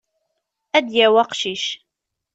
[0.77, 1.65] Ad d-yawi aqcic.